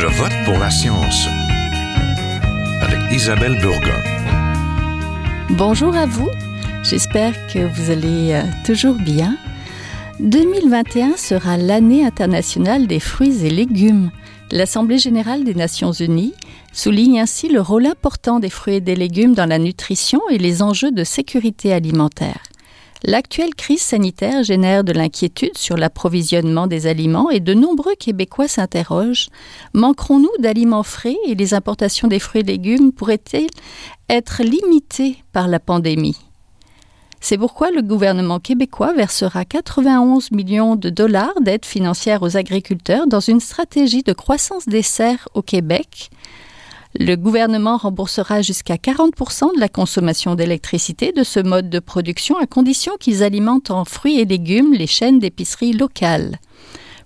[0.00, 1.26] Je vote pour la science
[2.80, 4.00] avec Isabelle Burgon.
[5.50, 6.30] Bonjour à vous,
[6.84, 9.36] j'espère que vous allez euh, toujours bien.
[10.20, 14.12] 2021 sera l'année internationale des fruits et légumes.
[14.52, 16.34] L'Assemblée générale des Nations unies
[16.72, 20.62] souligne ainsi le rôle important des fruits et des légumes dans la nutrition et les
[20.62, 22.47] enjeux de sécurité alimentaire.
[23.04, 29.28] L'actuelle crise sanitaire génère de l'inquiétude sur l'approvisionnement des aliments et de nombreux Québécois s'interrogent.
[29.72, 33.46] Manquerons-nous d'aliments frais et les importations des fruits et légumes pourraient-elles
[34.08, 36.16] être limitées par la pandémie?
[37.20, 43.20] C'est pourquoi le gouvernement québécois versera 91 millions de dollars d'aide financière aux agriculteurs dans
[43.20, 46.10] une stratégie de croissance des serres au Québec
[46.98, 52.46] le gouvernement remboursera jusqu'à 40% de la consommation d'électricité de ce mode de production à
[52.46, 56.40] condition qu'ils alimentent en fruits et légumes les chaînes d'épicerie locales.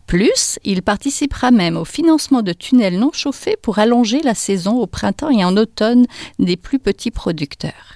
[0.06, 4.86] Plus, il participera même au financement de tunnels non chauffés pour allonger la saison au
[4.86, 6.06] printemps et en automne
[6.38, 7.91] des plus petits producteurs.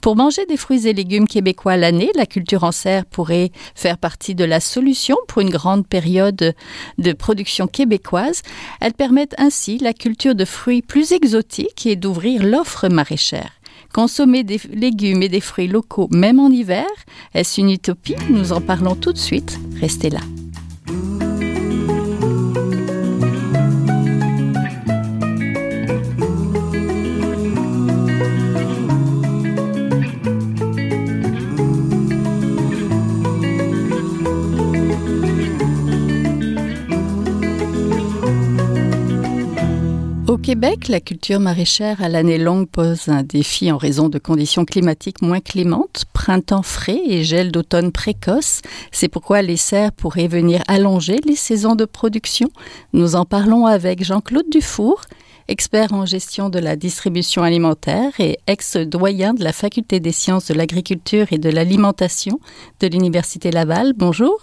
[0.00, 4.34] Pour manger des fruits et légumes québécois l'année, la culture en serre pourrait faire partie
[4.34, 6.54] de la solution pour une grande période
[6.98, 8.42] de production québécoise.
[8.80, 13.52] Elles permettent ainsi la culture de fruits plus exotiques et d'ouvrir l'offre maraîchère.
[13.92, 16.86] Consommer des légumes et des fruits locaux même en hiver,
[17.34, 18.16] est-ce une utopie?
[18.28, 19.58] Nous en parlons tout de suite.
[19.80, 20.20] Restez là.
[40.48, 45.20] Québec, la culture maraîchère à l'année longue pose un défi en raison de conditions climatiques
[45.20, 48.62] moins clémentes, printemps frais et gel d'automne précoce.
[48.90, 52.48] C'est pourquoi les serres pourraient venir allonger les saisons de production.
[52.94, 55.02] Nous en parlons avec Jean-Claude Dufour,
[55.48, 60.54] expert en gestion de la distribution alimentaire et ex-doyen de la Faculté des sciences de
[60.54, 62.40] l'agriculture et de l'alimentation
[62.80, 63.92] de l'Université Laval.
[63.94, 64.40] Bonjour.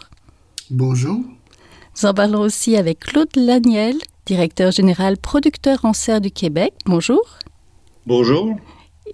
[0.70, 1.18] Bonjour.
[1.18, 6.74] Nous en parlons aussi avec Claude Laniel, directeur général producteur en serre du Québec.
[6.86, 7.22] Bonjour.
[8.06, 8.56] Bonjour.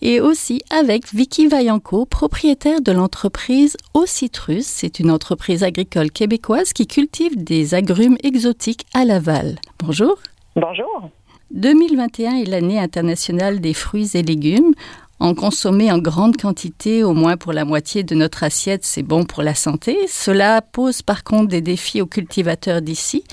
[0.01, 4.65] Et aussi avec Vicky Vaillanco, propriétaire de l'entreprise Au Citrus.
[4.65, 9.59] C'est une entreprise agricole québécoise qui cultive des agrumes exotiques à Laval.
[9.79, 10.17] Bonjour.
[10.55, 11.09] Bonjour.
[11.51, 14.73] 2021 est l'année internationale des fruits et légumes.
[15.21, 19.23] En consommer en grande quantité, au moins pour la moitié de notre assiette, c'est bon
[19.23, 19.95] pour la santé.
[20.07, 23.23] Cela pose par contre des défis aux cultivateurs d'ici.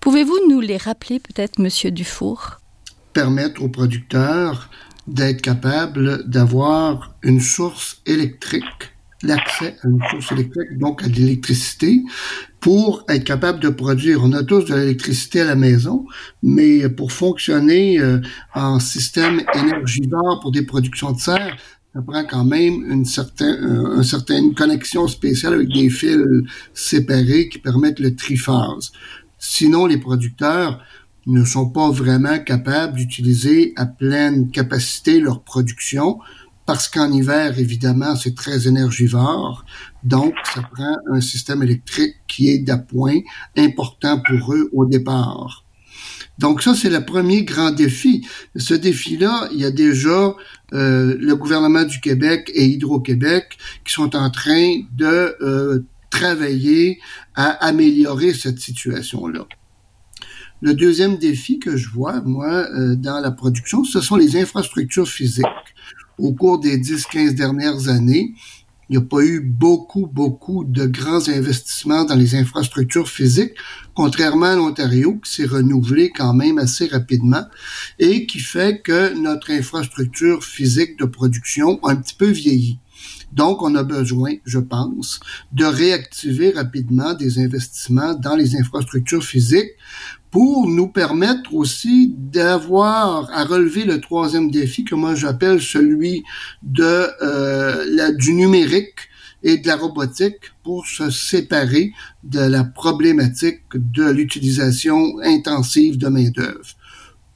[0.00, 2.56] Pouvez-vous nous les rappeler peut-être, Monsieur Dufour?
[3.12, 4.68] Permettre aux producteurs
[5.06, 12.02] d'être capables d'avoir une source électrique l'accès à une source électrique, donc à de l'électricité,
[12.66, 14.24] pour être capable de produire.
[14.24, 16.04] On a tous de l'électricité à la maison,
[16.42, 18.18] mais pour fonctionner euh,
[18.56, 21.56] en système énergivore pour des productions de serre,
[21.94, 26.18] ça prend quand même une certaine, euh, une certaine connexion spéciale avec des fils
[26.74, 28.90] séparés qui permettent le triphase.
[29.38, 30.82] Sinon, les producteurs
[31.26, 36.18] ne sont pas vraiment capables d'utiliser à pleine capacité leur production
[36.66, 39.64] parce qu'en hiver, évidemment, c'est très énergivore.
[40.02, 43.20] Donc, ça prend un système électrique qui est d'appoint
[43.56, 45.64] important pour eux au départ.
[46.38, 48.26] Donc ça, c'est le premier grand défi.
[48.56, 50.34] Ce défi-là, il y a déjà
[50.74, 56.98] euh, le gouvernement du Québec et Hydro-Québec qui sont en train de euh, travailler
[57.34, 59.46] à améliorer cette situation-là.
[60.60, 65.08] Le deuxième défi que je vois, moi, euh, dans la production, ce sont les infrastructures
[65.08, 65.44] physiques
[66.18, 68.34] au cours des 10-15 dernières années,
[68.88, 73.54] il n'y a pas eu beaucoup, beaucoup de grands investissements dans les infrastructures physiques,
[73.94, 77.44] contrairement à l'Ontario, qui s'est renouvelé quand même assez rapidement
[77.98, 82.78] et qui fait que notre infrastructure physique de production a un petit peu vieilli.
[83.32, 85.18] Donc, on a besoin, je pense,
[85.52, 89.72] de réactiver rapidement des investissements dans les infrastructures physiques
[90.36, 96.24] pour nous permettre aussi d'avoir à relever le troisième défi que moi j'appelle celui
[96.62, 98.98] de euh, du numérique
[99.42, 106.76] et de la robotique pour se séparer de la problématique de l'utilisation intensive de main-d'œuvre.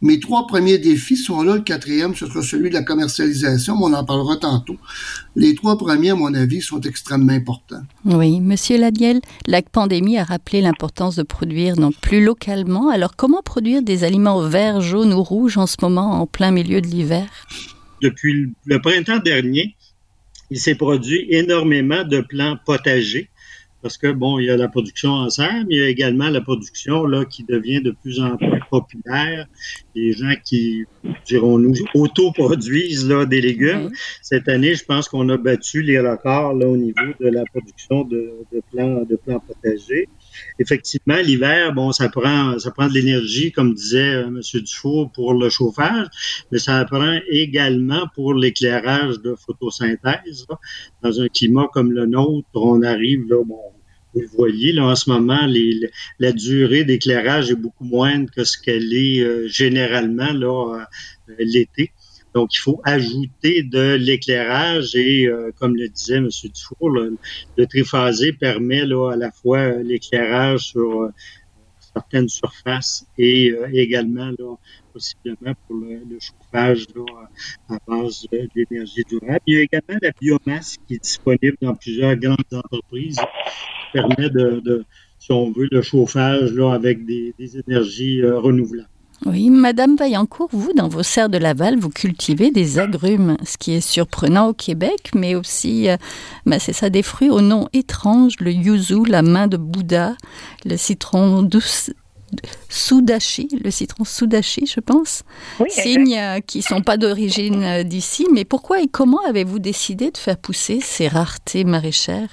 [0.03, 1.57] Mes trois premiers défis sont là.
[1.57, 4.77] Le quatrième, ce sera celui de la commercialisation, mais on en parlera tantôt.
[5.37, 7.83] Les trois premiers, à mon avis, sont extrêmement importants.
[8.07, 12.89] Oui, Monsieur Ladiel, la pandémie a rappelé l'importance de produire non plus localement.
[12.89, 16.81] Alors, comment produire des aliments verts, jaunes ou rouges en ce moment, en plein milieu
[16.81, 17.27] de l'hiver?
[18.01, 19.77] Depuis le printemps dernier,
[20.51, 23.29] il s'est produit énormément de plants potagers
[23.83, 26.29] parce que bon, il y a la production en serre, mais il y a également
[26.29, 29.47] la production là qui devient de plus en plus populaire.
[29.95, 30.85] Les gens qui,
[31.27, 33.91] dirons-nous, autoproduisent là des légumes.
[34.23, 38.05] Cette année, je pense qu'on a battu les records là au niveau de la production
[38.05, 40.09] de, de plants de plants protégés.
[40.59, 44.41] Effectivement, l'hiver, bon, ça prend ça prend de l'énergie, comme disait euh, M.
[44.63, 46.07] Dufour, pour le chauffage,
[46.51, 50.47] mais ça prend également pour l'éclairage de photosynthèse.
[51.03, 53.61] Dans un climat comme le nôtre, on arrive là, bon,
[54.15, 58.45] vous le voyez, là, en ce moment, les, la durée d'éclairage est beaucoup moindre que
[58.45, 60.87] ce qu'elle est euh, généralement là
[61.29, 61.93] euh, l'été.
[62.35, 66.29] Donc, il faut ajouter de l'éclairage et, euh, comme le disait M.
[66.29, 67.19] Dufour, le,
[67.67, 71.11] triphasé permet là, à la fois l'éclairage sur
[71.93, 74.57] certaines surfaces et également là,
[74.93, 77.05] possiblement pour le, chauffage là,
[77.69, 79.41] à base d'énergie durable.
[79.47, 83.21] Il y a également la biomasse qui est disponible dans plusieurs grandes entreprises
[83.93, 84.85] permet de,
[85.19, 87.35] si on veut, le chauffage là, avec des,
[87.67, 88.89] énergies euh, renouvelables.
[89.27, 93.73] Oui, Madame Vaillancourt, vous, dans vos serres de Laval, vous cultivez des agrumes, ce qui
[93.73, 95.97] est surprenant au Québec, mais aussi, euh,
[96.47, 100.17] ben, c'est ça, des fruits au nom étrange, le yuzu, la main de Bouddha,
[100.65, 101.91] le citron douce,
[102.71, 105.23] Sudashi, le citron Sudashi, je pense.
[105.69, 108.27] Signes euh, qui ne sont pas d'origine d'ici.
[108.33, 112.31] Mais pourquoi et comment avez-vous décidé de faire pousser ces raretés maraîchères?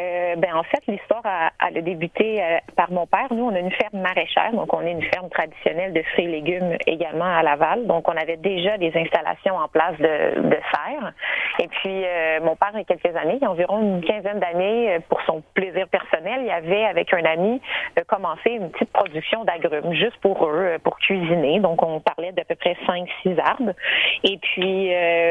[0.00, 3.26] Euh, ben en fait, l'histoire a, a, débuté euh, par mon père.
[3.30, 6.28] Nous, on a une ferme maraîchère, donc on est une ferme traditionnelle de fruits et
[6.28, 7.86] légumes également à Laval.
[7.86, 11.12] Donc, on avait déjà des installations en place de, de serre.
[11.58, 14.02] Et puis, euh, mon père, il y a quelques années, il y a environ une
[14.02, 17.60] quinzaine d'années, pour son plaisir personnel, il avait, avec un ami,
[18.08, 21.60] commencé une petite production d'agrumes, juste pour eux, pour cuisiner.
[21.60, 23.72] Donc, on parlait d'à peu près 5-6 arbres.
[24.24, 24.90] Et puis,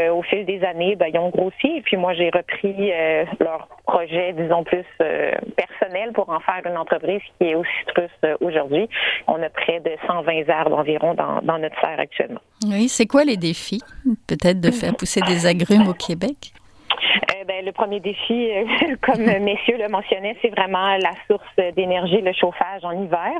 [0.09, 1.77] au fil des années, ben, ils ont grossi.
[1.77, 2.91] Et puis, moi, j'ai repris
[3.39, 8.11] leur projet, disons, plus euh, personnel pour en faire une entreprise qui est au citrus
[8.23, 8.87] euh, aujourd'hui.
[9.25, 12.41] On a près de 120 arbres environ dans, dans notre serre actuellement.
[12.67, 13.81] Oui, c'est quoi les défis,
[14.27, 16.53] peut-être, de faire pousser des agrumes au Québec?
[17.53, 22.21] Euh, ben, le premier défi, euh, comme messieurs le mentionnaient, c'est vraiment la source d'énergie,
[22.21, 23.33] le chauffage en hiver.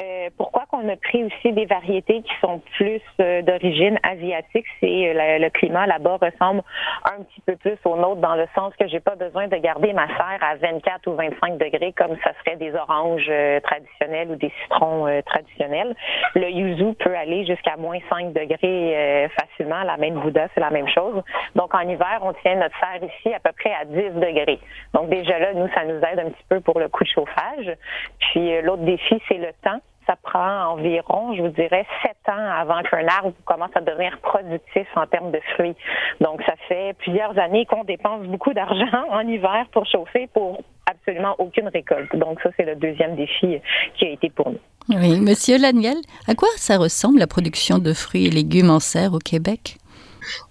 [0.00, 5.48] Euh, pourquoi qu'on a pris aussi des variétés qui sont plus d'origine asiatique, c'est le,
[5.50, 6.62] climat là-bas ressemble
[7.04, 9.92] un petit peu plus au nôtre dans le sens que j'ai pas besoin de garder
[9.92, 13.30] ma serre à 24 ou 25 degrés comme ça serait des oranges
[13.62, 15.94] traditionnels ou des citrons traditionnels.
[16.34, 19.82] Le yuzu peut aller jusqu'à moins 5 degrés facilement.
[19.84, 21.22] La de Bouddha, c'est la même chose.
[21.54, 24.58] Donc en hiver, on tient notre serre ici à peu près à 10 degrés.
[24.92, 27.76] Donc déjà là, nous, ça nous aide un petit peu pour le coup de chauffage.
[28.18, 32.50] Puis euh, l'autre défi, c'est le temps ça prend environ, je vous dirais, sept ans
[32.60, 35.74] avant qu'un arbre commence à devenir productif en termes de fruits.
[36.20, 41.34] Donc, ça fait plusieurs années qu'on dépense beaucoup d'argent en hiver pour chauffer pour absolument
[41.38, 42.14] aucune récolte.
[42.16, 43.60] Donc, ça, c'est le deuxième défi
[43.96, 44.60] qui a été pour nous.
[44.90, 45.96] Oui, Monsieur Laniel,
[46.28, 49.78] à quoi ça ressemble la production de fruits et légumes en serre au Québec?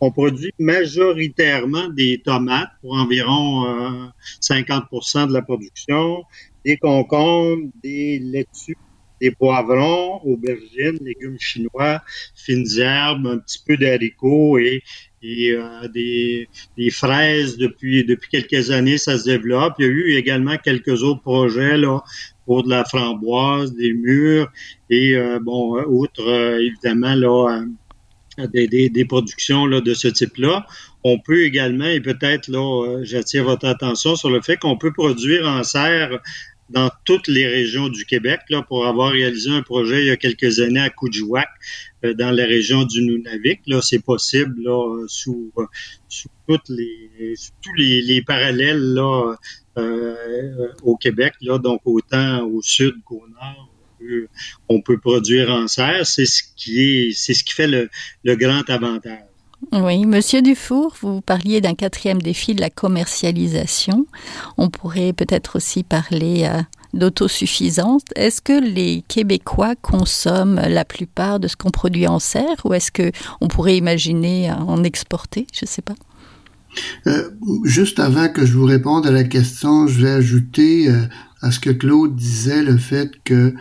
[0.01, 4.11] On produit majoritairement des tomates pour environ
[4.41, 6.23] 50% euh, de la production,
[6.65, 8.77] des concombres, des laitues,
[9.23, 12.01] des poivrons, aubergines, légumes chinois,
[12.35, 14.83] fines herbes, un petit peu d'haricots et,
[15.23, 16.49] euh, des,
[16.91, 19.75] fraises depuis depuis quelques années, ça se développe.
[19.79, 22.03] Il y a eu également quelques autres projets là
[22.45, 24.51] pour de la framboise, des mûres
[24.89, 26.27] et euh, bon, outre
[26.59, 27.63] évidemment là
[28.37, 30.65] des, productions de ce type-là.
[31.03, 34.93] On peut également, et peut-être là, euh, j'attire votre attention sur le fait qu'on peut
[34.93, 36.19] produire en serre
[36.69, 40.17] dans toutes les régions du Québec, là, pour avoir réalisé un projet il y a
[40.17, 41.49] quelques années à Coudjouac,
[42.05, 43.61] euh, dans la région du Nunavik.
[43.67, 45.51] Là, c'est possible là, sous,
[46.07, 49.35] sous toutes les, tous les, les parallèles là,
[49.77, 53.72] euh, au Québec, là, donc autant au sud qu'au nord
[54.69, 56.05] on peut produire en serre.
[56.05, 57.89] C'est ce qui est, c'est ce qui fait le,
[58.35, 59.19] grand avantage.
[59.71, 64.05] Oui, Monsieur Dufour, vous parliez d'un quatrième défi de la commercialisation.
[64.57, 66.61] On pourrait peut-être aussi parler euh,
[66.93, 68.01] d'autosuffisance.
[68.17, 72.91] Est-ce que les Québécois consomment la plupart de ce qu'on produit en serre ou est-ce
[72.91, 75.47] que on pourrait imaginer en exporter?
[75.53, 75.95] Je ne sais pas.
[77.07, 77.29] Euh,
[77.63, 81.01] juste avant que je vous réponde à la question, je vais ajouter euh,
[81.41, 83.53] à ce que Claude disait, le fait que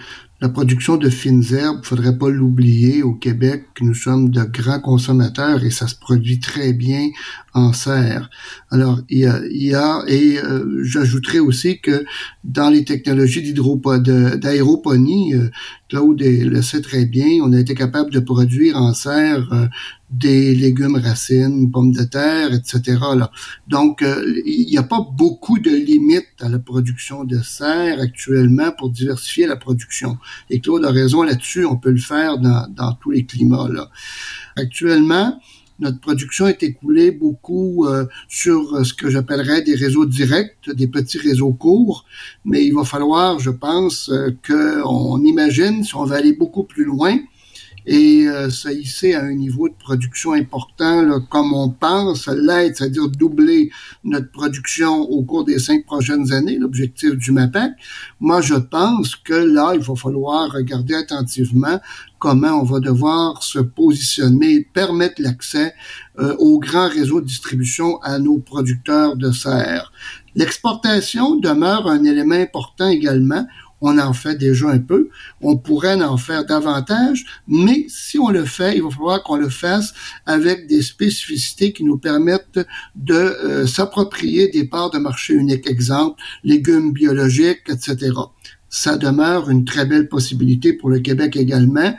[0.43, 5.63] la production de fines herbes, faudrait pas l'oublier, au Québec, nous sommes de grands consommateurs
[5.63, 7.11] et ça se produit très bien
[7.55, 8.29] en serre.
[8.69, 12.05] Alors, il y a, y a et euh, j'ajouterais aussi que
[12.43, 15.49] dans les technologies d'aéroponie, euh,
[15.89, 19.69] Claude le sait très bien, on a été capable de produire en serre euh,
[20.13, 22.99] des légumes racines, pommes de terre, etc.
[23.17, 23.31] Là.
[23.69, 24.05] Donc,
[24.47, 29.47] il n'y a pas beaucoup de limites à la production de serre actuellement pour diversifier
[29.47, 30.19] la production.
[30.51, 33.69] Et Claude a raison là-dessus, on peut le faire dans, tous les climats.
[33.71, 33.91] Là.
[34.57, 35.41] Actuellement,
[35.83, 40.87] notre production est écoulée beaucoup euh, sur euh, ce que j'appellerais des réseaux directs, des
[40.87, 42.05] petits réseaux courts,
[42.45, 46.85] mais il va falloir, je pense, euh, qu'on imagine si on va aller beaucoup plus
[46.85, 47.19] loin,
[47.87, 52.77] et euh, ça hisser à un niveau de production important, là, comme on pense l'être,
[52.77, 53.71] c'est-à-dire doubler
[54.05, 57.73] notre production au cours des cinq prochaines années, l'objectif du MAPAC.
[58.21, 61.81] Moi, je pense que là, il va falloir regarder attentivement
[62.19, 65.75] comment on va devoir se positionner et permettre l'accès
[66.21, 69.93] euh, aux grands réseaux de distribution à nos producteurs de serre.
[70.35, 73.47] L'exportation demeure un élément important également
[73.83, 75.11] on en fait déjà un peu.
[75.43, 79.49] On pourrait en faire davantage, mais si on le fait, il va falloir qu'on le
[79.49, 79.93] fasse
[80.25, 82.61] avec des spécificités qui nous permettent
[82.95, 85.69] de euh, s'approprier des parts de marché uniques.
[85.69, 88.13] Exemple, légumes biologiques, etc.
[88.71, 91.95] Ça demeure une très belle possibilité pour le Québec également,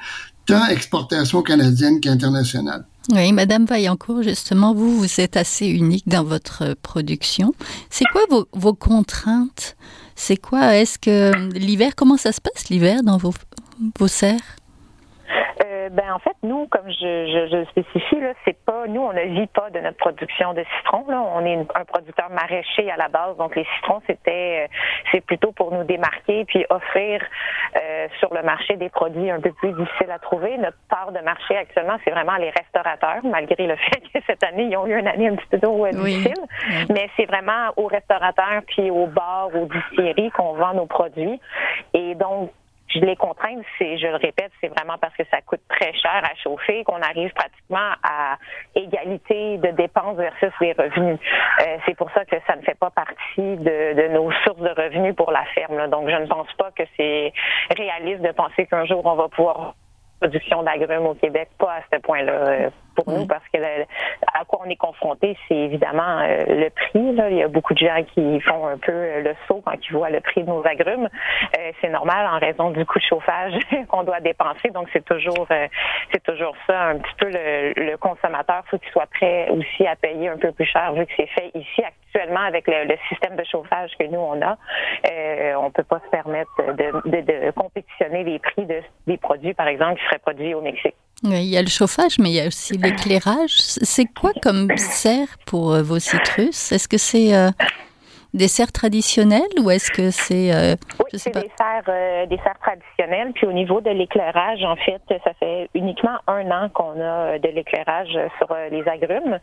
[0.45, 2.85] tant exportation canadienne qu'internationale.
[3.11, 7.53] Oui, Madame Vaillancourt, justement, vous, vous êtes assez unique dans votre production.
[7.89, 8.21] C'est quoi
[8.53, 9.75] vos contraintes
[10.24, 10.77] c'est quoi?
[10.77, 13.34] Est-ce que l'hiver, comment ça se passe l'hiver dans vos,
[14.00, 14.56] vos serres?
[15.65, 19.13] Euh, ben en fait, nous, comme je, je, je spécifie, là, c'est pas nous, on
[19.13, 21.06] ne vit pas de notre production de citron.
[21.08, 21.22] Là.
[21.36, 24.68] On est un producteur maraîcher à la base, donc les citrons, c'était euh,
[25.12, 27.22] c'est plutôt pour nous démarquer puis offrir
[27.75, 30.58] euh, sur le marché des produits un peu plus difficiles à trouver.
[30.58, 34.68] Notre part de marché actuellement, c'est vraiment les restaurateurs, malgré le fait que cette année,
[34.70, 36.34] ils ont eu une année un petit peu trop difficile.
[36.89, 41.39] Mais c'est vraiment aux restaurateurs puis aux bars, aux distilleries qu'on vend nos produits.
[41.94, 42.51] Et donc,
[42.93, 46.21] je les contrains, c'est, je le répète, c'est vraiment parce que ça coûte très cher
[46.23, 48.38] à chauffer qu'on arrive pratiquement à
[48.75, 51.19] égalité de dépenses versus les revenus.
[51.62, 54.69] Euh, c'est pour ça que ça ne fait pas partie de, de nos sources de
[54.69, 55.88] revenus pour la ferme.
[55.89, 57.33] Donc, je ne pense pas que c'est
[57.75, 59.75] réaliste de penser qu'un jour on va pouvoir
[60.19, 64.62] production d'agrumes au Québec, pas à ce point-là euh, pour nous, parce que à quoi
[64.65, 67.15] on est confronté, c'est évidemment euh, le prix.
[67.15, 67.29] Là.
[67.29, 69.93] Il y a beaucoup de gens qui font un peu euh, le saut quand ils
[69.93, 71.09] voient le prix de nos agrumes.
[71.81, 73.53] c'est normal en raison du coût de chauffage
[73.89, 74.69] qu'on doit dépenser.
[74.69, 75.47] Donc c'est toujours
[76.12, 79.95] c'est toujours ça, un petit peu le, le consommateur, faut qu'il soit prêt aussi à
[79.95, 83.43] payer un peu plus cher vu que c'est fait ici actuellement avec le, système de
[83.43, 84.57] chauffage que nous on a.
[85.57, 89.67] on peut pas se permettre de, de, de compétitionner les prix de, des produits, par
[89.67, 90.95] exemple, qui produit au Mexique.
[91.24, 93.56] Il y a le chauffage, mais il y a aussi l'éclairage.
[93.56, 96.72] C'est quoi comme serre pour euh, vos citrus?
[96.72, 97.50] Est-ce que c'est euh,
[98.34, 102.58] des serres traditionnelles ou est-ce que c'est euh, oui, c'est des serres euh, des serres
[102.60, 103.32] traditionnelles.
[103.34, 107.50] Puis au niveau de l'éclairage en fait ça fait uniquement un an qu'on a de
[107.50, 109.39] l'éclairage sur euh, les agrumes.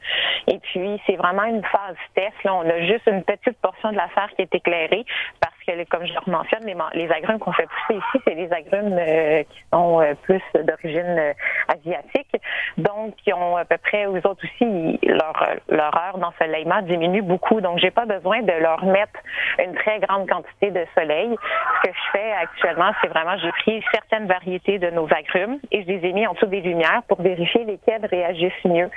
[0.49, 2.55] Et puis c'est vraiment une phase test là.
[2.55, 5.05] On a juste une petite portion de la serre qui est éclairée
[5.41, 8.52] parce que comme je le mentionne les, les agrumes qu'on fait pousser ici c'est des
[8.52, 11.35] agrumes euh, qui sont plus d'origine
[11.69, 12.37] asiatique
[12.79, 17.61] donc qui ont à peu près aux autres aussi leur leur heure d'ensoleillement diminue beaucoup
[17.61, 19.21] donc j'ai pas besoin de leur mettre
[19.59, 21.35] une très grande quantité de soleil.
[21.83, 25.83] Ce que je fais actuellement, c'est vraiment, j'ai pris certaines variétés de nos agrumes et
[25.83, 28.90] je les ai mis en dessous des lumières pour vérifier lesquelles réagissent mieux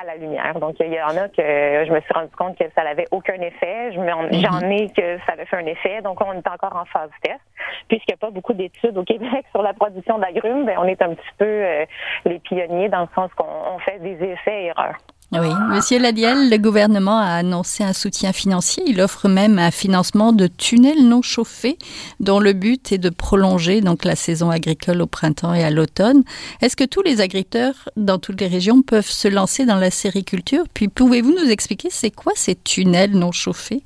[0.00, 0.58] à la lumière.
[0.60, 3.40] Donc, il y en a que je me suis rendu compte que ça n'avait aucun
[3.40, 3.90] effet.
[3.96, 4.32] Mhm.
[4.32, 6.00] J'en ai que ça avait fait un effet.
[6.18, 7.40] Donc, on est encore en phase test.
[7.88, 11.00] Puisqu'il n'y a pas beaucoup d'études au Québec sur la production d'agrumes, ben, on est
[11.02, 11.84] un petit peu euh,
[12.24, 14.96] les pionniers dans le sens qu'on fait des essais et erreurs.
[15.30, 18.82] Oui, Monsieur Ladiel, le gouvernement a annoncé un soutien financier.
[18.86, 21.76] Il offre même un financement de tunnels non chauffés,
[22.18, 26.24] dont le but est de prolonger donc la saison agricole au printemps et à l'automne.
[26.62, 30.64] Est-ce que tous les agriculteurs dans toutes les régions peuvent se lancer dans la sériculture?
[30.72, 33.82] Puis pouvez-vous nous expliquer c'est quoi ces tunnels non chauffés?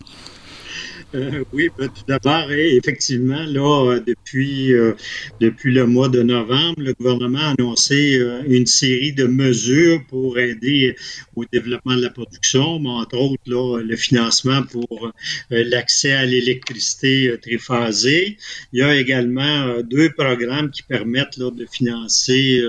[1.15, 4.95] Euh, oui, ben, tout d'abord, effectivement, là, depuis, euh,
[5.41, 10.39] depuis le mois de novembre, le gouvernement a annoncé euh, une série de mesures pour
[10.39, 10.97] aider
[11.37, 15.13] au développement de la production, entre autres, là, le financement pour
[15.51, 18.39] l'accès à l'électricité triphasée.
[18.73, 22.63] Il y a également deux programmes qui permettent là, de financer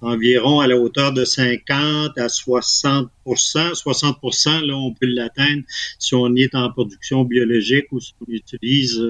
[0.00, 5.62] environ à la hauteur de 50 à 60% 60% là, on peut l'atteindre
[5.98, 9.02] si on est en production biologique photovoltaïque où on utilise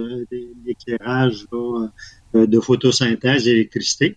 [0.65, 1.47] l'éclairage
[2.35, 4.17] de photosynthèse d'électricité.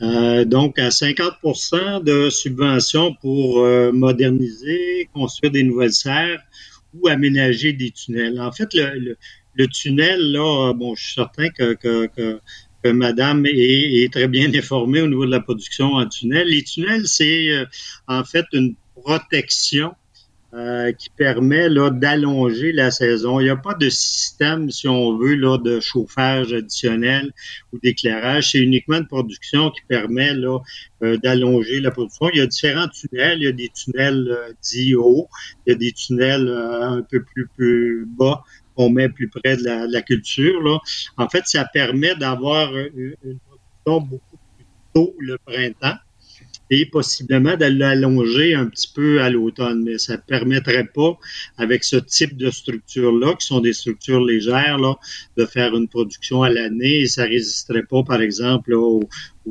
[0.00, 6.42] donc, à 50% de subventions pour moderniser, construire des nouvelles serres
[6.94, 8.40] ou aménager des tunnels.
[8.40, 12.40] En fait, le, tunnel, là, bon, je suis certain que,
[12.84, 16.48] Madame est, très bien informée au niveau de la production en tunnel.
[16.48, 17.50] Les tunnels, c'est
[18.06, 19.92] en fait une protection
[20.52, 23.38] euh, qui permet d'allonger la saison.
[23.38, 27.32] Il n'y a pas de système, si on veut, là, de chauffage additionnel
[27.72, 28.50] ou d'éclairage.
[28.50, 30.58] C'est uniquement une production qui permet là
[31.04, 32.30] euh, d'allonger la production.
[32.30, 33.38] Il y a différents tunnels.
[33.40, 35.28] Il y a des tunnels euh, dits hauts,
[35.66, 38.42] il y a des tunnels un peu plus, plus bas
[38.74, 40.60] qu'on met plus près de la, culture.
[40.62, 40.78] Là.
[41.16, 45.98] En fait, ça permet d'avoir une production beaucoup plus tôt le printemps
[46.70, 49.82] et possiblement de l'allonger un petit peu à l'automne.
[49.82, 51.18] Mais ça ne permettrait pas,
[51.58, 54.96] avec ce type de structure-là, qui sont des structures légères, là,
[55.36, 59.02] de faire une production à l'année et ça résisterait pas, par exemple, aux,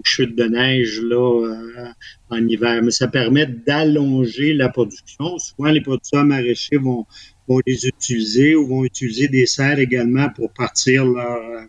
[0.06, 1.90] chutes de neige là, euh,
[2.30, 2.82] en hiver.
[2.82, 5.38] Mais ça permet d'allonger la production.
[5.38, 7.06] Souvent, les producteurs maraîchers vont,
[7.50, 11.68] vont les utiliser ou vont utiliser des serres également pour partir leur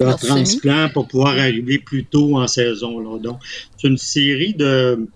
[0.00, 2.98] leur transplant pour pouvoir arriver plus tôt en saison.
[2.98, 3.18] Là.
[3.18, 3.38] Donc,
[3.76, 5.08] c'est une série de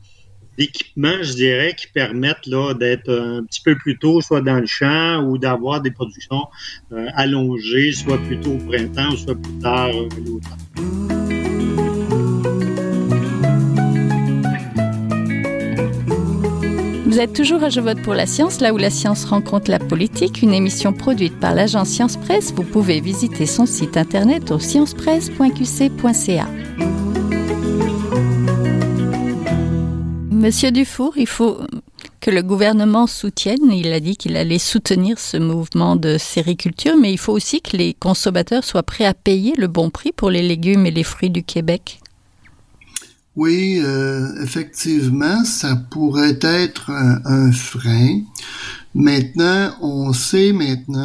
[0.59, 4.67] d'équipements, je dirais, qui permettent là d'être un petit peu plus tôt, soit dans le
[4.67, 6.49] champ, ou d'avoir des productions
[6.93, 11.18] euh, allongées, soit plus tôt au printemps, soit plus tard euh, l'automne.
[17.19, 19.81] Vous êtes toujours à Je vote pour la science, là où la science rencontre la
[19.81, 22.53] politique, une émission produite par l'agence Science Presse.
[22.55, 26.47] Vous pouvez visiter son site internet au sciencepresse.qc.ca.
[30.31, 31.59] Monsieur Dufour, il faut
[32.21, 37.13] que le gouvernement soutienne, il a dit qu'il allait soutenir ce mouvement de sériculture, mais
[37.13, 40.43] il faut aussi que les consommateurs soient prêts à payer le bon prix pour les
[40.43, 41.99] légumes et les fruits du Québec.
[43.41, 48.23] Oui, euh, effectivement, ça pourrait être un, frein.
[48.97, 50.99] Maintenant, on sait maintenant,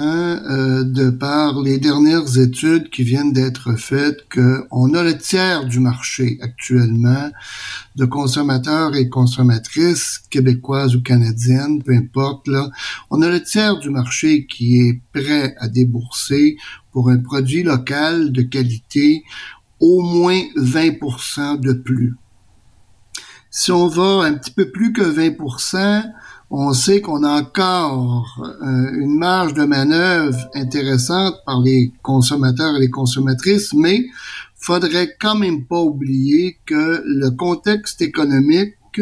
[0.49, 5.79] euh, de par les dernières études qui viennent d'être faites, qu'on a le tiers du
[5.79, 7.29] marché actuellement
[7.97, 12.67] de consommateurs et consommatrices québécoises ou canadiennes, peu importe, là.
[13.11, 16.57] On a le tiers du marché qui est prêt à débourser
[16.93, 19.23] pour un produit local de qualité
[19.79, 22.15] au moins 20% de plus.
[23.55, 26.11] Si on va un petit peu plus que 20%
[26.55, 32.79] on sait qu'on a encore euh, une marge de manœuvre intéressante par les consommateurs et
[32.79, 34.05] les consommatrices, mais
[34.55, 39.01] faudrait quand même pas oublier que le contexte économique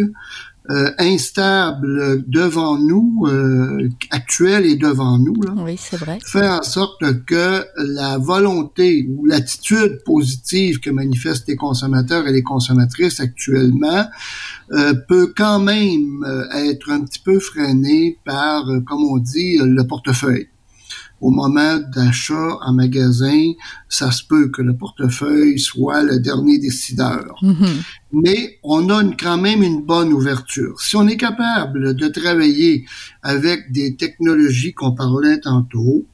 [0.71, 6.19] euh, instable devant nous, euh, actuel et devant nous, là, oui, c'est vrai.
[6.23, 12.41] fait en sorte que la volonté ou l'attitude positive que manifestent les consommateurs et les
[12.41, 14.05] consommatrices actuellement
[14.71, 20.47] euh, peut quand même être un petit peu freinée par, comme on dit, le portefeuille
[21.21, 23.53] au moment d'achat en magasin,
[23.87, 27.35] ça se peut que le portefeuille soit le dernier décideur.
[27.41, 27.83] Mm-hmm.
[28.13, 30.81] Mais on a quand même une bonne ouverture.
[30.81, 32.85] Si on est capable de travailler
[33.21, 36.05] avec des technologies qu'on parlait tantôt,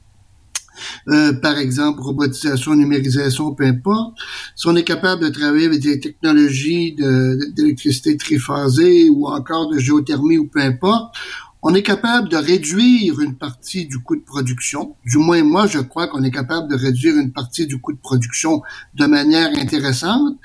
[1.08, 4.16] euh, par exemple, robotisation, numérisation, peu importe.
[4.54, 10.38] Si on est capable de travailler avec des technologies d'électricité triphasée ou encore de géothermie
[10.38, 11.14] ou peu importe,
[11.62, 14.94] on est capable de réduire une partie du coût de production.
[15.04, 17.98] Du moins, moi, je crois qu'on est capable de réduire une partie du coût de
[17.98, 18.62] production
[18.94, 20.36] de manière intéressante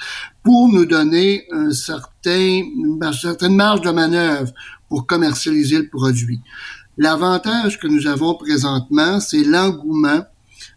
[0.41, 4.51] pour nous donner un certain, une certaine marge de manœuvre
[4.89, 6.41] pour commercialiser le produit.
[6.97, 10.23] L'avantage que nous avons présentement, c'est l'engouement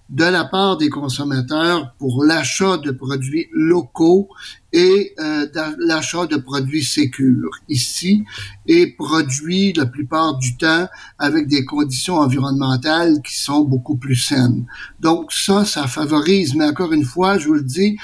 [0.08, 4.28] de la part des consommateurs pour l'achat de produits locaux
[4.72, 5.46] et euh,
[5.78, 8.24] l'achat de produits sécures ici
[8.66, 10.86] et produits la plupart du temps
[11.18, 14.66] avec des conditions environnementales qui sont beaucoup plus saines.
[15.00, 17.96] Donc ça, ça favorise, mais encore une fois, je vous le dis,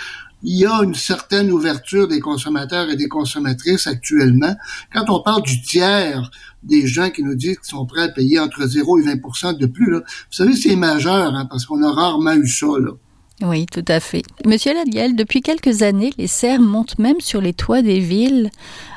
[0.43, 4.55] il y a une certaine ouverture des consommateurs et des consommatrices actuellement.
[4.93, 6.31] Quand on parle du tiers
[6.63, 9.67] des gens qui nous disent qu'ils sont prêts à payer entre 0 et 20 de
[9.67, 12.67] plus, vous savez, c'est majeur, hein, parce qu'on a rarement eu ça.
[13.43, 14.23] Oui, tout à fait.
[14.47, 18.51] Monsieur Ladiel, depuis quelques années, les serres montent même sur les toits des villes.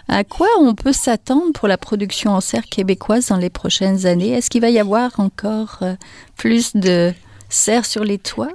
[0.07, 4.31] À quoi on peut s'attendre pour la production en serre québécoise dans les prochaines années?
[4.31, 5.95] Est-ce qu'il va y avoir encore euh,
[6.37, 7.11] plus de
[7.49, 8.51] serres sur les toits?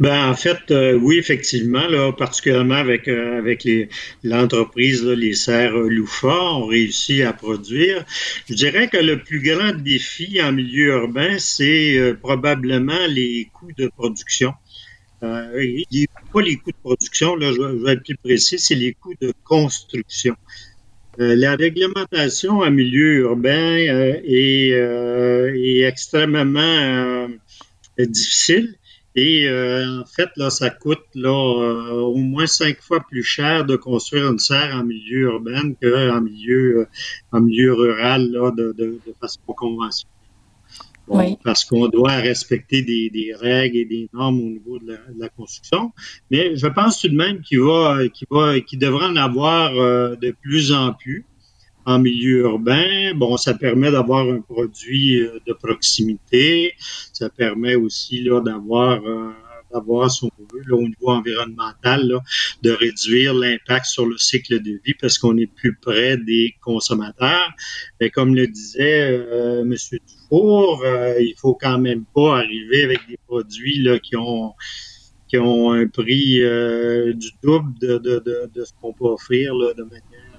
[0.00, 3.88] Ben en fait, euh, oui, effectivement, là, particulièrement avec euh, avec les
[4.22, 8.04] l'entreprise, les serres Loufa, ont réussi à produire.
[8.48, 13.72] Je dirais que le plus grand défi en milieu urbain, c'est euh, probablement les coûts
[13.76, 14.52] de production.
[15.22, 15.82] Euh,
[16.32, 19.14] pas les coûts de production, là, je, je vais être plus précis, c'est les coûts
[19.20, 20.34] de construction.
[21.18, 27.28] la réglementation en milieu urbain est, est, extrêmement
[27.98, 28.76] difficile
[29.14, 33.66] et euh, en fait, là, ça coûte là euh, au moins cinq fois plus cher
[33.66, 36.86] de construire une serre en milieu urbain qu'en milieu euh,
[37.30, 40.08] en milieu rural là, de, de, de façon conventionnelle.
[41.08, 44.96] Bon, Parce qu'on doit respecter des, des, règles et des normes au niveau de la,
[45.12, 45.92] de la construction.
[46.30, 50.34] Mais je pense tout de même qu'il va, qu'il va, qu'il devrait en avoir de
[50.40, 51.26] plus en plus
[51.84, 53.14] en milieu urbain.
[53.14, 56.74] Bon, ça permet d'avoir un produit euh, de proximité.
[57.12, 59.30] Ça permet aussi là d'avoir euh,
[59.72, 62.20] d'avoir, si on veut, là, au niveau environnemental, là,
[62.62, 67.50] de réduire l'impact sur le cycle de vie parce qu'on est plus près des consommateurs.
[67.98, 69.74] Mais comme le disait euh, M.
[69.74, 74.52] Dufour, euh, il faut quand même pas arriver avec des produits là, qui ont
[75.28, 76.40] qui ont un prix
[77.14, 80.31] du double de, de, de, de ce qu'on peut offrir là, de manière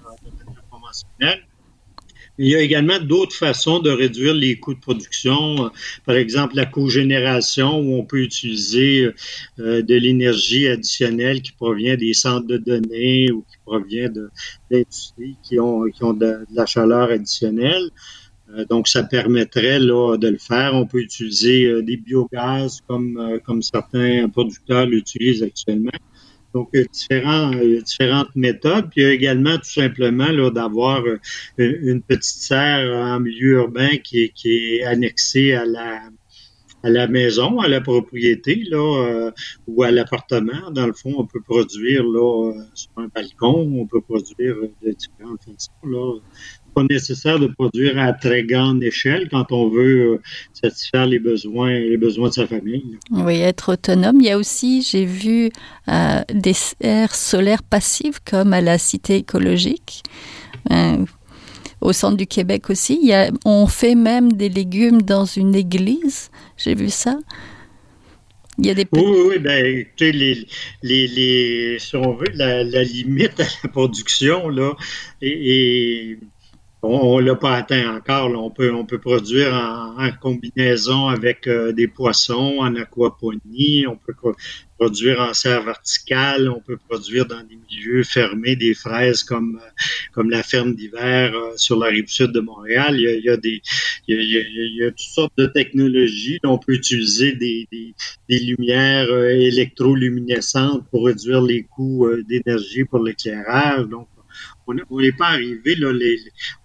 [2.39, 5.69] il y a également d'autres façons de réduire les coûts de production,
[6.05, 9.11] par exemple la cogénération où on peut utiliser
[9.59, 14.09] euh, de l'énergie additionnelle qui provient des centres de données ou qui provient
[14.71, 17.89] d'industries qui ont, qui ont de, la chaleur additionnelle.
[18.49, 20.73] Euh, donc, ça permettrait là, de le faire.
[20.73, 25.91] On peut utiliser euh, des biogaz comme, comme certains producteurs l'utilisent actuellement.
[26.53, 27.51] Donc, il y a, différents,
[27.83, 28.89] différentes méthodes.
[28.89, 31.19] Puis, il y a également tout simplement là, d'avoir euh,
[31.57, 36.01] une petite serre en milieu urbain qui est, qui est annexée à la,
[36.83, 39.31] à la maison, à la propriété, là, euh,
[39.67, 40.71] ou à l'appartement.
[40.71, 44.91] Dans le fond, on peut produire là, euh, sur un balcon, on peut produire de
[44.91, 45.71] différentes façons.
[45.83, 46.19] Là
[46.73, 50.21] pas nécessaire de produire à très grande échelle quand on veut euh,
[50.53, 52.97] satisfaire les besoins, les besoins de sa famille.
[53.11, 54.19] Oui, être autonome.
[54.19, 55.49] Il y a aussi, j'ai vu
[55.89, 60.03] euh, des serres solaires passives comme à la Cité écologique.
[60.71, 61.05] Euh,
[61.81, 62.97] au centre du Québec aussi.
[63.01, 66.31] Il y a, on fait même des légumes dans une église.
[66.55, 67.19] J'ai vu ça.
[68.59, 70.47] Il y a des oui, oui, ben, écoutez, les,
[70.83, 74.73] les, les, si on veut, la, la limite à la production, là,
[75.21, 76.19] et,
[76.83, 78.29] on ne l'a pas atteint encore.
[78.31, 84.13] On, peut, on peut produire en, combinaison avec euh, des poissons, en aquaponie, on peut
[84.77, 89.69] produire en serre verticale, on peut produire dans des milieux fermés des fraises comme, euh,
[90.11, 92.95] comme la ferme d'hiver euh, sur la rive sud de Montréal.
[92.99, 93.61] Il y a, des,
[94.09, 96.39] il y a, toutes sortes de technologies.
[96.43, 103.85] On peut utiliser des, des, lumières électroluminescentes pour réduire les coûts d'énergie pour l'éclairage.
[104.67, 105.91] On n'est pas arrivé là,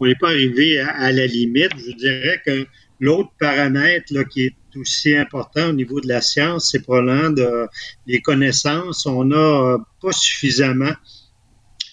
[0.00, 1.72] on n'est pas arrivé à, la limite.
[1.76, 2.66] Je dirais que
[3.00, 7.66] l'autre paramètre là, qui est aussi important au niveau de la science, c'est probablement de,
[8.06, 9.06] les connaissances.
[9.06, 10.92] On n'a pas suffisamment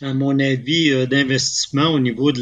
[0.02, 2.42] à mon avis, euh, d'investissement au niveau de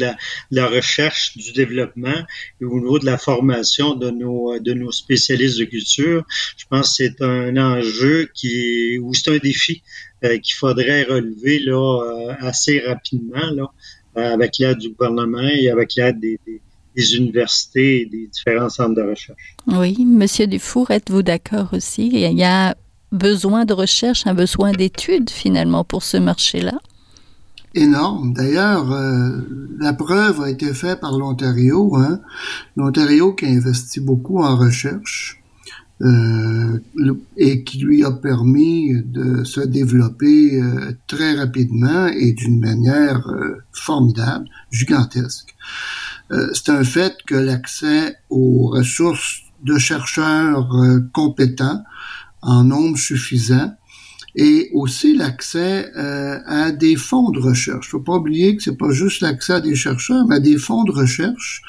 [0.50, 2.24] la, recherche, du développement
[2.60, 6.24] et au niveau de la formation de nos, de nos spécialistes de culture.
[6.56, 9.82] Je pense que c'est un enjeu qui ou c'est un défi
[10.24, 13.70] euh, qu'il faudrait relever là, euh, assez rapidement là,
[14.16, 16.60] avec l'aide du gouvernement et avec l'aide des, des,
[16.96, 19.56] des, universités et des différents centres de recherche.
[19.66, 22.10] Oui, Monsieur Dufour, êtes-vous d'accord aussi?
[22.12, 22.76] Il y a
[23.10, 26.78] besoin de recherche, un besoin d'études finalement pour ce marché-là?
[27.74, 28.32] Énorme.
[28.32, 29.40] D'ailleurs, euh,
[29.78, 32.20] la preuve a été faite par l'Ontario, hein?
[32.76, 35.42] l'Ontario qui a investi beaucoup en recherche
[36.02, 36.78] euh,
[37.36, 43.28] et qui lui a permis de se développer euh, très rapidement et d'une manière
[43.72, 45.54] formidable, gigantesque.
[46.52, 50.68] C'est un fait que l'accès aux ressources de chercheurs
[51.12, 51.84] compétents
[52.42, 53.72] en nombre suffisant
[54.34, 57.88] et aussi l'accès euh, à des fonds de recherche.
[57.88, 60.84] Faut pas oublier que c'est pas juste l'accès à des chercheurs, mais à des fonds
[60.84, 61.62] de recherche,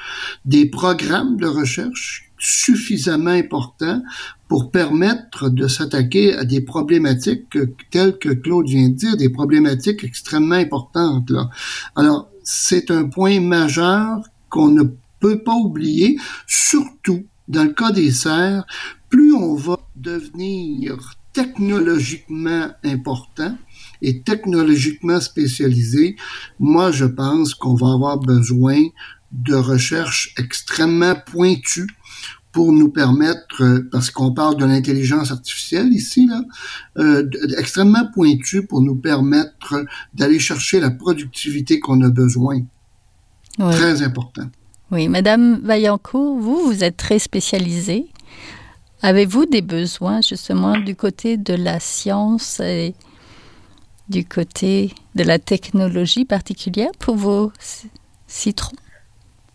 [0.46, 4.02] des programmes de recherche suffisamment importants
[4.48, 7.58] pour permettre de s'attaquer à des problématiques
[7.92, 11.30] telles que Claude vient de dire, des problématiques extrêmement importantes.
[11.30, 11.50] Là.
[11.96, 14.84] Alors, c'est un point majeur qu'on ne
[15.20, 18.66] peut pas oublier, surtout dans le cas des serres,
[19.10, 23.58] plus on va devenir technologiquement important
[24.02, 26.16] et technologiquement spécialisé,
[26.60, 28.82] moi je pense qu'on va avoir besoin
[29.32, 31.90] de recherches extrêmement pointues
[32.54, 36.42] pour nous permettre, euh, parce qu'on parle de l'intelligence artificielle ici, là,
[36.98, 42.62] euh, extrêmement pointu pour nous permettre d'aller chercher la productivité qu'on a besoin.
[43.58, 44.50] Très important.
[44.92, 48.08] Oui, Madame Vaillancourt, vous, vous êtes très spécialisée.
[49.06, 52.96] Avez-vous des besoins justement du côté de la science et
[54.10, 57.52] du côté de la technologie particulière pour vos
[58.26, 58.76] citrons?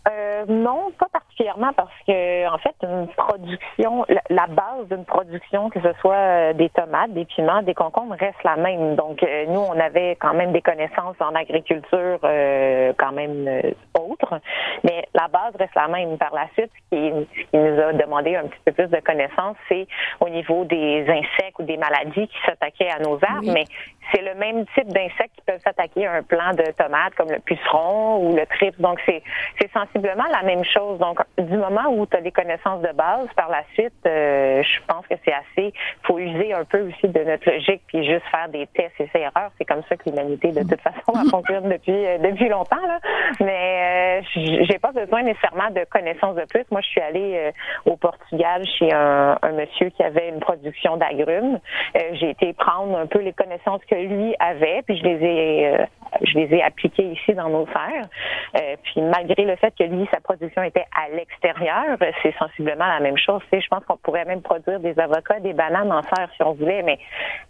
[0.09, 5.79] Euh, non, pas particulièrement parce que en fait une production, la, base d'une production, que
[5.79, 8.95] ce soit euh, des tomates, des piments, des concombres, reste la même.
[8.95, 13.61] Donc euh, nous, on avait quand même des connaissances en agriculture quand même
[13.99, 14.39] autres,
[14.83, 16.17] mais la base reste la même.
[16.17, 17.11] Par la suite, ce qui,
[17.53, 19.87] nous a demandé un petit peu plus de connaissances, c'est
[20.19, 23.65] au niveau des insectes ou des maladies qui s'attaquaient à nos arbres, mais
[24.11, 27.39] c'est le même type d'insectes qui peuvent s'attaquer à un plant de tomates comme le
[27.39, 28.79] puceron ou le tripe.
[28.81, 29.21] Donc c'est
[29.59, 30.99] c'est sensiblement la même chose.
[30.99, 34.79] Donc du moment où tu as des connaissances de base, par la suite, euh, je
[34.87, 35.73] pense que c'est assez.
[36.03, 39.51] faut user un peu aussi de notre logique puis juste faire des tests et erreurs.
[39.57, 42.99] C'est comme ça que l'humanité de toute façon a fonctionne depuis euh, depuis longtemps là.
[43.39, 46.65] Mais euh, j'ai pas besoin nécessairement de connaissances de plus.
[46.71, 47.51] Moi, je suis allée euh,
[47.91, 51.59] au Portugal chez un, un, monsieur qui avait une production d'agrumes.
[52.13, 55.77] j'ai été prendre un peu les connaissances que lui avait, puis je les ai
[56.23, 58.77] je les ai appliquées ici dans nos serres.
[58.83, 63.17] puis malgré le fait que lui sa production était à l'extérieur, c'est sensiblement la même
[63.17, 63.41] chose.
[63.51, 66.83] je pense qu'on pourrait même produire des avocats, des bananes en serre si on voulait,
[66.83, 66.99] mais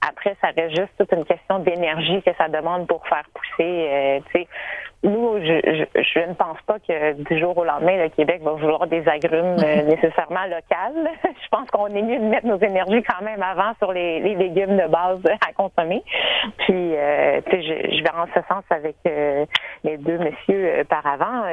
[0.08, 3.90] après, ça reste juste toute une question d'énergie que ça demande pour faire pousser.
[3.90, 4.20] Euh,
[5.04, 8.86] nous, je, je, ne pense pas que du jour au lendemain, le Québec va vouloir
[8.86, 11.10] des agrumes euh, nécessairement locales.
[11.24, 14.36] je pense qu'on est mieux de mettre nos énergies quand même avant sur les, les
[14.36, 16.04] légumes de base à consommer.
[16.60, 19.46] Puis, euh, je, je vais en ce sens avec euh,
[19.84, 21.46] les deux messieurs par avant.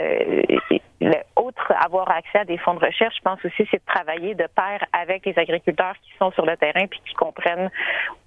[1.01, 4.35] Le, autre, avoir accès à des fonds de recherche, je pense aussi, c'est de travailler
[4.35, 7.71] de pair avec les agriculteurs qui sont sur le terrain puis qui comprennent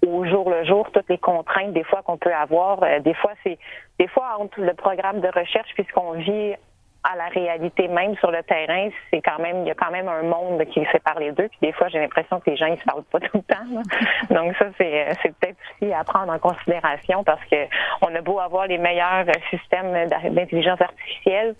[0.06, 2.80] au jour le jour toutes les contraintes des fois qu'on peut avoir.
[3.02, 3.58] des fois, c'est
[4.00, 6.56] des fois entre le programme de recherche puisqu'on vit
[7.04, 10.08] à la réalité même sur le terrain, c'est quand même il y a quand même
[10.08, 11.48] un monde qui sépare les deux.
[11.48, 14.34] Puis des fois, j'ai l'impression que les gens ils se parlent pas tout le temps.
[14.34, 17.66] Donc ça, c'est c'est peut-être aussi à prendre en considération parce que
[18.02, 21.56] on a beau avoir les meilleurs systèmes d'intelligence artificielle,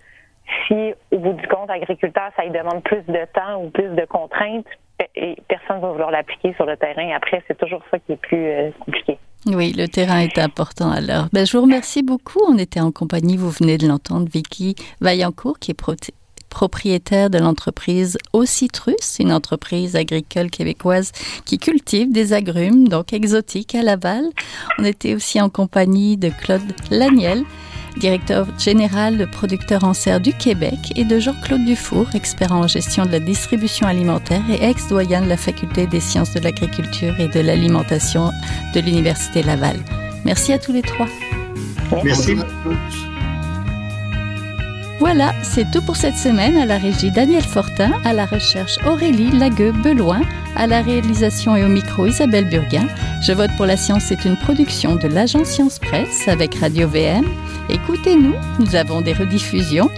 [0.66, 4.04] si au bout du compte, agriculteur, ça lui demande plus de temps ou plus de
[4.06, 4.66] contraintes,
[5.16, 7.10] et personne ne va vouloir l'appliquer sur le terrain.
[7.14, 9.18] Après, c'est toujours ça qui est plus euh, compliqué.
[9.46, 11.26] Oui, le terrain est important alors.
[11.32, 12.40] Ben, je vous remercie beaucoup.
[12.48, 15.80] On était en compagnie, vous venez de l'entendre, Vicky Vaillancourt, qui est
[16.48, 21.10] propriétaire de l'entreprise Au Citrus, une entreprise agricole québécoise
[21.44, 24.24] qui cultive des agrumes, donc exotiques à Laval.
[24.78, 27.42] On était aussi en compagnie de Claude Laniel,
[27.96, 33.04] directeur général de producteurs en serre du Québec, et de Jean-Claude Dufour, expert en gestion
[33.06, 37.40] de la distribution alimentaire et ex-doyen de la Faculté des sciences de l'agriculture et de
[37.40, 38.30] l'alimentation
[38.74, 39.76] de l'Université Laval.
[40.24, 41.08] Merci à tous les trois.
[42.04, 42.36] Merci.
[45.02, 46.56] Voilà, c'est tout pour cette semaine.
[46.56, 50.20] À la régie Daniel Fortin, à la recherche Aurélie Lagueux-Beloin,
[50.54, 52.86] à la réalisation et au micro Isabelle Burguin.
[53.20, 57.24] Je vote pour la science c'est une production de l'agence Science Presse avec Radio VM.
[57.68, 59.90] Écoutez-nous, nous avons des rediffusions.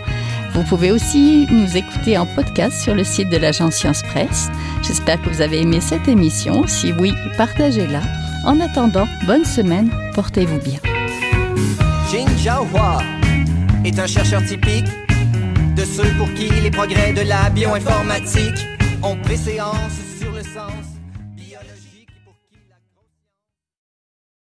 [0.55, 4.51] Vous pouvez aussi nous écouter en podcast sur le site de l'agence Science Presse.
[4.83, 6.67] J'espère que vous avez aimé cette émission.
[6.67, 8.03] Si oui, partagez-la.
[8.45, 10.81] En attendant, bonne semaine, portez-vous bien
[13.85, 14.87] est un chercheur typique
[15.77, 18.67] de ceux pour qui les progrès de la bioinformatique
[19.03, 20.14] ont préséance